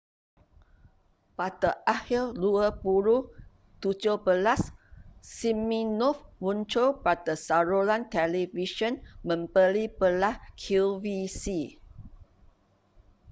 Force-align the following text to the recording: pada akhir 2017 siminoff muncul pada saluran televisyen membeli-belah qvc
pada 1.37 1.71
akhir 1.95 2.23
2017 2.33 3.85
siminoff 5.35 6.17
muncul 6.43 6.87
pada 7.05 7.33
saluran 7.47 8.01
televisyen 8.15 8.93
membeli-belah 9.29 10.35
qvc 10.61 11.45